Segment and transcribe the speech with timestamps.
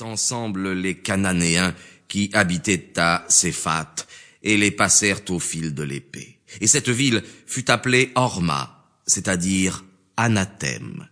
[0.00, 1.74] ensemble les Cananéens
[2.08, 3.94] qui habitaient à Séphat
[4.42, 6.38] et les passèrent au fil de l'épée.
[6.60, 9.84] Et cette ville fut appelée Orma, c'est-à-dire
[10.16, 11.08] anathème.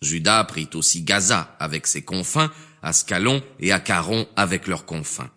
[0.00, 2.52] Judas prit aussi Gaza avec ses confins,
[2.82, 5.30] Ascalon et Acaron avec leurs confins.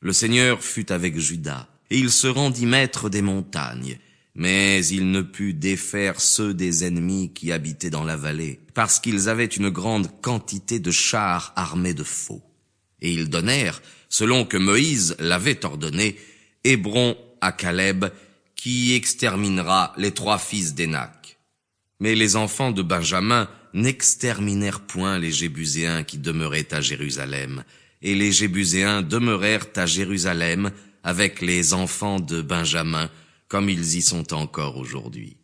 [0.00, 3.98] Le Seigneur fut avec Judas, et il se rendit maître des montagnes,
[4.38, 9.28] mais il ne put défaire ceux des ennemis qui habitaient dans la vallée, parce qu'ils
[9.28, 12.42] avaient une grande quantité de chars armés de faux.
[13.02, 16.16] Et ils donnèrent, selon que Moïse l'avait ordonné,
[16.62, 18.06] Hébron à Caleb,
[18.54, 21.38] qui exterminera les trois fils d'Énac.
[21.98, 27.64] Mais les enfants de Benjamin n'exterminèrent point les Jébuséens qui demeuraient à Jérusalem,
[28.02, 30.70] et les Jébuséens demeurèrent à Jérusalem
[31.02, 33.10] avec les enfants de Benjamin,
[33.48, 35.36] comme ils y sont encore aujourd'hui.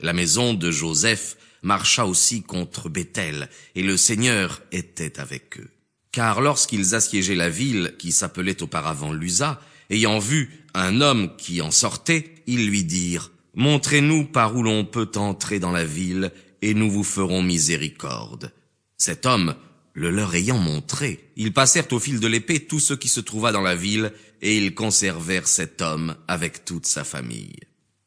[0.00, 5.70] La maison de Joseph marcha aussi contre Bethel, et le Seigneur était avec eux.
[6.12, 9.60] Car lorsqu'ils assiégeaient la ville qui s'appelait auparavant Lusa,
[9.90, 15.10] ayant vu un homme qui en sortait, ils lui dirent, Montrez-nous par où l'on peut
[15.16, 16.32] entrer dans la ville,
[16.62, 18.52] et nous vous ferons miséricorde.
[18.96, 19.54] Cet homme,
[20.00, 23.52] le leur ayant montré, ils passèrent au fil de l'épée tout ce qui se trouva
[23.52, 27.60] dans la ville, et ils conservèrent cet homme avec toute sa famille.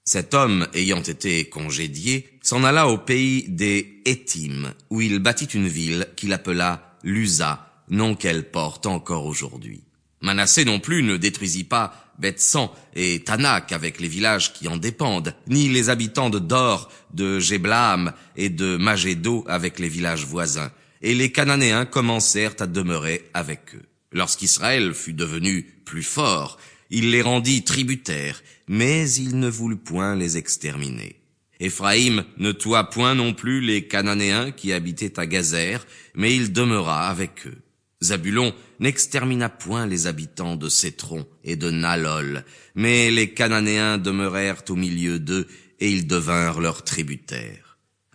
[0.03, 5.67] Cet homme, ayant été congédié, s'en alla au pays des Hétim, où il bâtit une
[5.67, 9.83] ville qu'il appela Lusa, nom qu'elle porte encore aujourd'hui.
[10.19, 15.35] Manassé non plus ne détruisit pas Bethsan et Tanak avec les villages qui en dépendent,
[15.47, 20.71] ni les habitants de Dor, de Jeblam et de Magédo avec les villages voisins.
[21.03, 23.83] Et les Cananéens commencèrent à demeurer avec eux.
[24.13, 26.57] Lorsqu'Israël fut devenu plus fort,
[26.89, 31.19] il les rendit tributaires, mais il ne voulut point les exterminer.
[31.59, 37.09] Éphraïm ne toit point non plus les Cananéens qui habitaient à Gazer, mais il demeura
[37.09, 37.57] avec eux.
[38.01, 42.43] Zabulon n'extermina point les habitants de Cétron et de Nalol,
[42.75, 45.47] mais les Cananéens demeurèrent au milieu d'eux,
[45.79, 47.62] et ils devinrent leurs tributaires.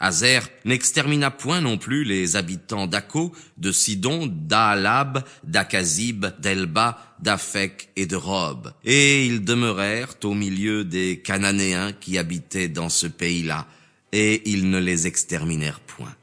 [0.01, 8.07] Azer n'extermina point non plus les habitants d'Ako, de Sidon, d'Aalab, d'Akazib, d'Elba, d'Afek et
[8.07, 13.67] de Rob, et ils demeurèrent au milieu des Cananéens qui habitaient dans ce pays-là,
[14.13, 16.15] et ils ne les exterminèrent point.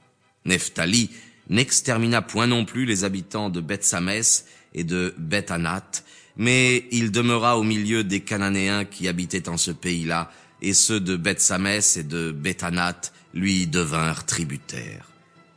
[0.46, 1.09] Nephtali
[1.50, 6.06] n'extermina point non plus les habitants de Beth-Samès et de Beth-Anath,
[6.38, 10.31] mais il demeura au milieu des Cananéens qui habitaient en ce pays-là,
[10.66, 15.06] et ceux de Beth-Samès et de Beth-Anath lui devinrent tributaires.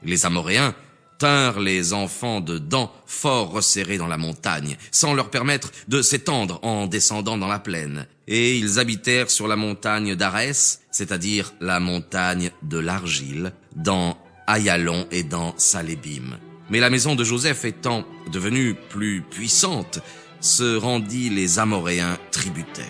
[0.04, 0.74] Les Amoréens
[1.18, 6.60] tinrent les enfants de Dan fort resserrés dans la montagne, sans leur permettre de s'étendre
[6.62, 8.06] en descendant dans la plaine.
[8.28, 15.22] Et ils habitèrent sur la montagne d'Arès, c'est-à-dire la montagne de l'argile, dans Ayalon et
[15.22, 16.38] dans Salébim.
[16.68, 20.00] Mais la maison de Joseph étant devenue plus puissante,
[20.40, 22.86] se rendit les Amoréens tributaires.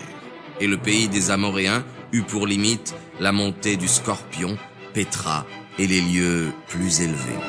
[0.59, 4.57] Et le pays des Amoréens eut pour limite la montée du Scorpion,
[4.93, 5.45] Pétra
[5.77, 7.39] et les lieux plus élevés.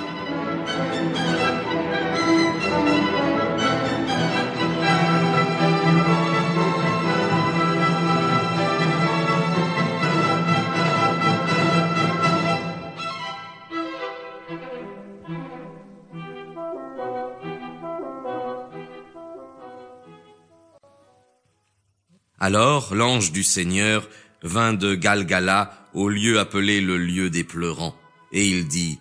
[22.43, 24.09] Alors l'ange du Seigneur
[24.42, 27.96] vint de Galgala au lieu appelé le lieu des pleurants,
[28.32, 28.98] et il dit,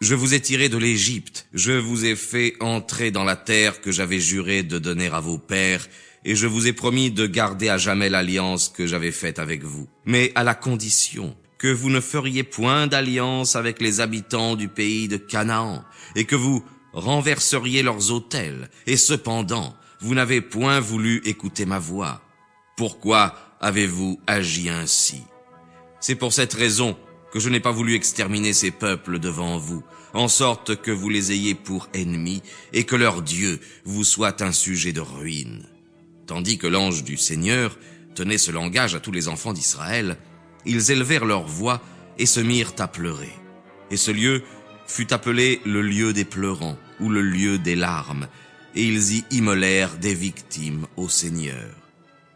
[0.00, 3.92] Je vous ai tiré de l'Égypte, je vous ai fait entrer dans la terre que
[3.92, 5.86] j'avais juré de donner à vos pères,
[6.24, 9.88] et je vous ai promis de garder à jamais l'alliance que j'avais faite avec vous,
[10.04, 15.08] mais à la condition que vous ne feriez point d'alliance avec les habitants du pays
[15.08, 21.64] de Canaan, et que vous renverseriez leurs autels, et cependant, vous n'avez point voulu écouter
[21.64, 22.22] ma voix.
[22.76, 25.22] Pourquoi avez-vous agi ainsi?
[26.00, 26.96] C'est pour cette raison
[27.32, 29.82] que je n'ai pas voulu exterminer ces peuples devant vous,
[30.14, 34.52] en sorte que vous les ayez pour ennemis et que leur Dieu vous soit un
[34.52, 35.66] sujet de ruine.
[36.26, 37.78] Tandis que l'ange du Seigneur
[38.14, 40.16] tenait ce langage à tous les enfants d'Israël,
[40.64, 41.82] ils élevèrent leur voix
[42.18, 43.32] et se mirent à pleurer.
[43.90, 44.42] Et ce lieu
[44.86, 48.28] fut appelé le lieu des pleurants ou le lieu des larmes,
[48.74, 51.85] et ils y immolèrent des victimes au Seigneur.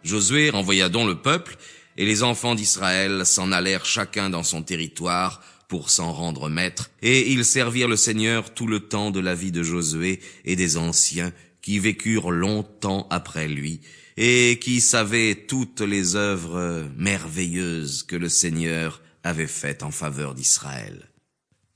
[0.04, 1.56] Josué renvoya donc le peuple,
[1.96, 7.30] et les enfants d'Israël s'en allèrent chacun dans son territoire pour s'en rendre maître, et
[7.30, 11.32] ils servirent le Seigneur tout le temps de la vie de Josué et des anciens
[11.62, 13.80] qui vécurent longtemps après lui,
[14.16, 21.10] et qui savaient toutes les œuvres merveilleuses que le Seigneur avait faites en faveur d'Israël.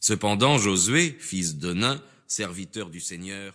[0.00, 3.54] Cependant Josué, fils de Nain, serviteur du Seigneur,